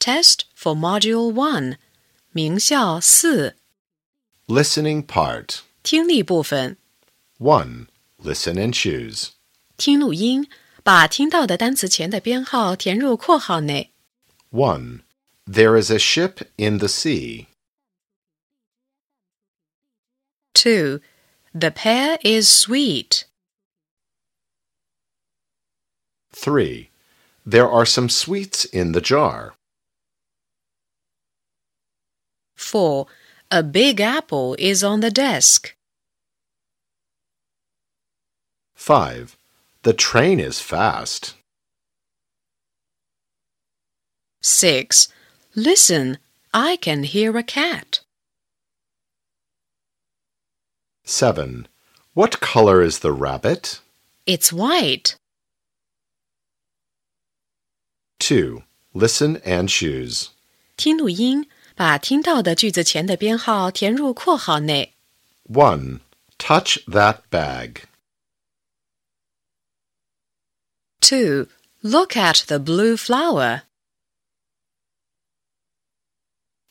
[0.00, 1.78] Test for Module 1.
[2.30, 3.56] 名校四
[4.46, 5.60] Listening part.
[5.82, 6.76] 听力部分，
[7.38, 7.88] 1.
[8.22, 9.30] Listen and choose.
[9.76, 10.48] 听录音，
[10.84, 13.92] 把听到的单词前的编号填入括号内。
[14.52, 15.00] 1.
[15.46, 17.46] There is a ship in the sea.
[20.54, 21.00] 2.
[21.52, 23.24] The pear is sweet.
[26.32, 26.90] 3.
[27.44, 29.54] There are some sweets in the jar.
[32.60, 33.06] 4.
[33.50, 35.76] A big apple is on the desk.
[38.74, 39.36] 5.
[39.82, 41.34] The train is fast.
[44.42, 45.08] 6.
[45.54, 46.18] Listen,
[46.52, 48.00] I can hear a cat.
[51.04, 51.68] 7.
[52.14, 53.80] What color is the rabbit?
[54.26, 55.16] It's white.
[58.18, 58.62] 2.
[58.94, 60.30] Listen and choose.
[60.76, 61.48] 听录音，
[61.80, 64.94] 把听到的句子前的编号填入括号内。
[65.48, 66.00] 1.
[66.38, 67.82] Touch that bag.
[71.00, 71.46] 2.
[71.82, 73.62] Look at the blue flower.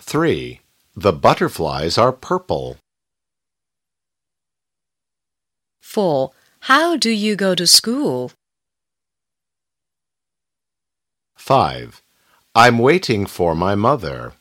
[0.00, 0.60] 3.
[0.96, 2.76] The butterflies are purple.
[5.80, 6.30] 4.
[6.60, 8.30] How do you go to school?
[11.36, 12.02] 5.
[12.54, 14.34] I'm waiting for my mother.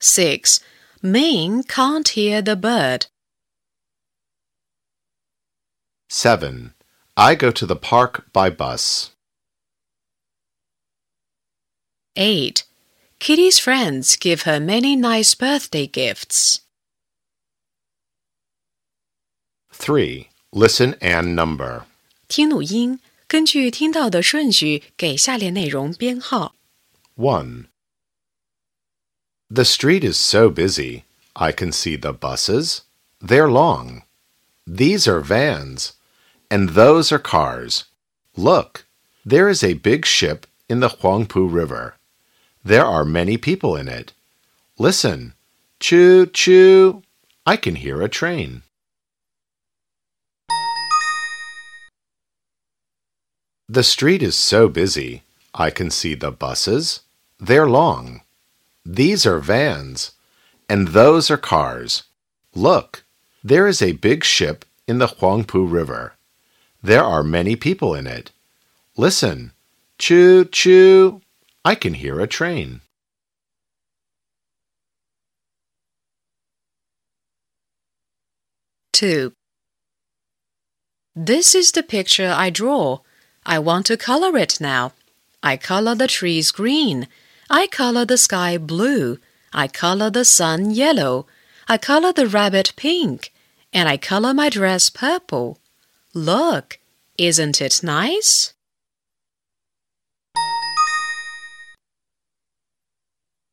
[0.00, 0.60] 6.
[1.02, 3.06] Ming can't hear the bird.
[6.08, 6.74] 7.
[7.16, 9.10] I go to the park by bus.
[12.16, 12.64] 8.
[13.18, 16.60] Kitty's friends give her many nice birthday gifts.
[19.72, 20.28] 3.
[20.52, 21.84] Listen and number.
[22.28, 26.54] 听录音，根据听到的顺序给下列内容编号。
[27.16, 27.66] 1.
[29.49, 31.05] The street is so busy.
[31.35, 32.81] I can see the buses.
[33.21, 34.03] They're long.
[34.65, 35.93] These are vans.
[36.49, 37.85] And those are cars.
[38.35, 38.85] Look,
[39.23, 41.95] there is a big ship in the Huangpu River.
[42.63, 44.13] There are many people in it.
[44.79, 45.33] Listen.
[45.79, 47.03] Choo choo.
[47.45, 48.63] I can hear a train.
[53.69, 55.23] The street is so busy.
[55.53, 57.01] I can see the buses.
[57.39, 58.21] They're long.
[58.85, 60.11] These are vans.
[60.69, 62.03] And those are cars.
[62.53, 63.03] Look,
[63.43, 66.13] there is a big ship in the Huangpu River.
[66.81, 68.31] There are many people in it.
[68.95, 69.51] Listen.
[69.97, 71.21] Choo choo.
[71.63, 72.81] I can hear a train.
[78.93, 79.33] Two.
[81.15, 82.99] This is the picture I draw.
[83.45, 84.93] I want to color it now.
[85.41, 87.07] I color the trees green.
[87.49, 89.19] I color the sky blue.
[89.53, 91.27] I color the sun yellow.
[91.67, 93.31] I color the rabbit pink.
[93.71, 95.59] And I color my dress purple.
[96.13, 96.79] Look,
[97.17, 98.53] isn't it nice?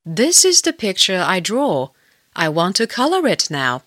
[0.04, 1.90] This is the picture I draw.
[2.34, 3.82] I want to color it now.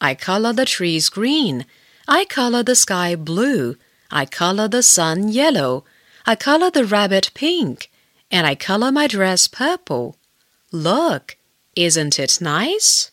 [0.00, 1.66] I color the trees green.
[2.08, 3.76] I color the sky blue.
[4.10, 5.84] I color the sun yellow.
[6.26, 7.90] I color the rabbit pink
[8.31, 10.17] And I color my dress purple.
[10.71, 11.37] Look,
[11.75, 13.11] isn't it nice?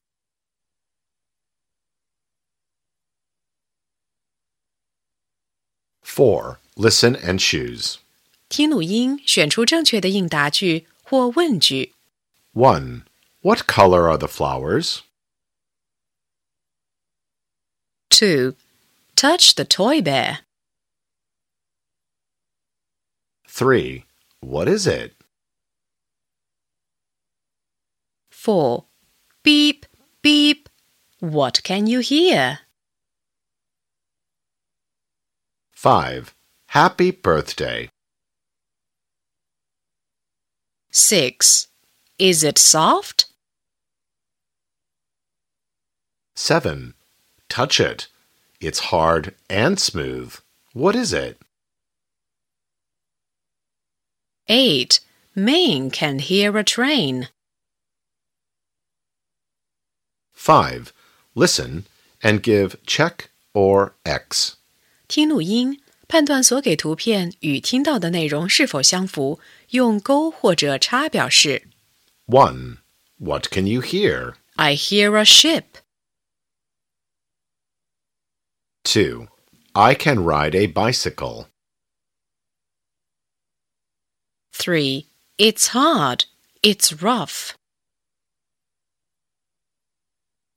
[6.02, 6.58] Four.
[6.76, 7.98] Listen and choose.
[8.48, 11.94] 听录音，选出正确的应答句或问句。
[12.54, 13.02] 1.
[13.40, 15.00] What color are the flowers?
[18.10, 18.54] 2.
[19.16, 20.40] Touch the toy bear.
[23.46, 24.04] 3.
[24.41, 25.13] What is it?
[28.29, 28.85] 4.
[29.43, 29.85] Beep,
[30.21, 30.69] beep.
[31.19, 32.59] What can you hear?
[35.73, 36.33] 5.
[36.67, 37.89] Happy birthday.
[40.91, 41.67] 6.
[42.17, 43.25] Is it soft?
[46.35, 46.93] 7.
[47.49, 48.07] Touch it.
[48.59, 50.35] It's hard and smooth.
[50.73, 51.41] What is it?
[54.48, 55.00] 8.
[55.34, 57.28] Ming can hear a train.
[60.34, 60.92] 5.
[61.34, 61.84] Listen
[62.20, 64.56] and give check or X.
[65.08, 69.40] 听录音，判断所给图片与听到的内容是否相符，
[69.70, 71.68] 用勾或者叉表示。
[72.26, 72.78] 1.
[73.18, 74.34] What can you hear?
[74.56, 75.64] I hear a ship.
[78.84, 79.28] 2.
[79.72, 81.46] I can ride a bicycle.
[84.56, 85.06] 3.
[85.38, 86.26] It's hard.
[86.62, 87.56] It's rough.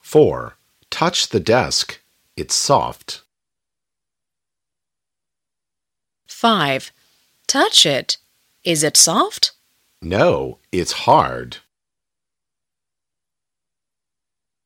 [0.02, 0.56] 4.
[0.90, 2.02] Touch the desk.
[2.38, 3.22] It's soft.
[6.28, 6.92] 5.
[7.48, 8.18] Touch it.
[8.64, 9.54] Is it soft?
[10.02, 11.58] No, it's hard.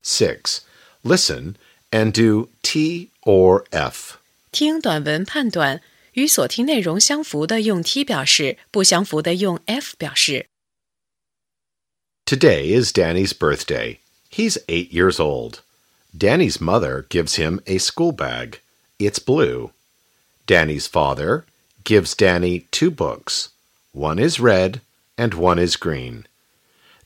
[0.02, 0.62] 6.
[1.04, 1.56] Listen
[1.92, 4.20] and do T or F.
[4.52, 5.82] 听短文判断，
[6.14, 10.48] 与所听内容相符的用 T 表示，不相符的用 F 表示。
[12.26, 13.98] Today is Danny's birthday.
[14.32, 15.62] He's eight years old.
[16.16, 18.60] Danny's mother gives him a school bag.
[19.00, 19.72] It's blue.
[20.46, 21.46] Danny's father
[21.84, 23.50] gives Danny two books.
[23.92, 24.82] One is red
[25.16, 26.26] and one is green.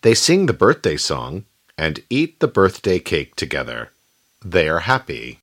[0.01, 1.45] They sing the birthday song
[1.77, 3.91] and eat the birthday cake together.
[4.43, 5.39] They are happy.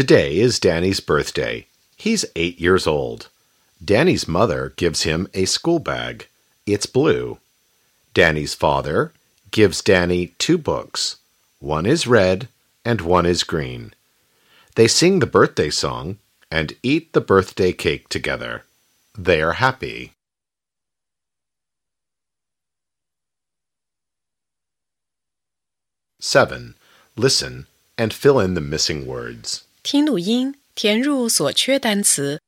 [0.00, 1.66] Today is Danny's birthday.
[1.94, 3.28] He's eight years old.
[3.84, 6.26] Danny's mother gives him a school bag.
[6.64, 7.36] It's blue.
[8.14, 9.12] Danny's father
[9.50, 11.16] gives Danny two books.
[11.58, 12.48] One is red
[12.82, 13.92] and one is green.
[14.74, 16.16] They sing the birthday song
[16.50, 18.64] and eat the birthday cake together.
[19.18, 20.14] They are happy.
[26.18, 26.74] Seven.
[27.16, 27.66] Listen
[27.98, 29.64] and fill in the missing words.
[29.83, 32.41] 听录音，填入所缺单词。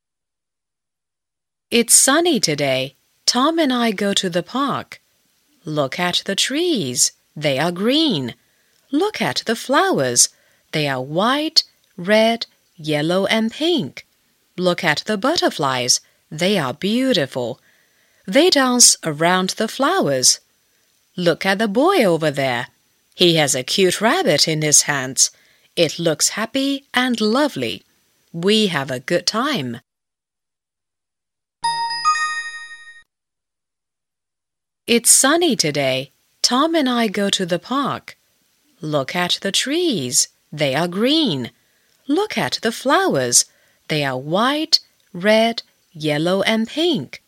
[1.69, 2.95] It's sunny today.
[3.25, 4.99] Tom and I go to the park.
[5.63, 7.11] Look at the trees.
[7.37, 8.35] They are green.
[8.89, 10.27] Look at the flowers.
[10.71, 11.63] They are white,
[11.97, 12.45] red,
[12.77, 14.05] yellow, and pink.
[14.55, 15.99] Look at the butterflies.
[16.31, 17.59] They are beautiful.
[18.25, 20.39] They dance around the flowers.
[21.15, 22.67] Look at the boy over there.
[23.13, 25.31] He has a cute rabbit in his hands.
[25.74, 27.82] It looks happy and lovely.
[28.30, 29.80] We have a good time.
[34.86, 36.10] It's sunny today.
[36.42, 38.18] Tom and I go to the park.
[38.82, 40.28] Look at the trees.
[40.52, 41.50] They are green.
[42.06, 43.46] Look at the flowers.
[43.88, 44.80] They are white,
[45.14, 47.22] red, yellow, and pink.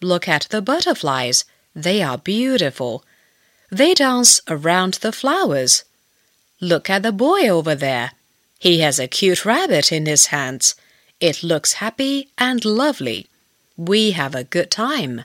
[0.00, 1.44] Look at the butterflies.
[1.74, 3.04] They are beautiful.
[3.70, 5.84] They dance around the flowers.
[6.60, 8.12] Look at the boy over there.
[8.58, 10.74] He has a cute rabbit in his hands.
[11.18, 13.26] It looks happy and lovely.
[13.76, 15.24] We have a good time.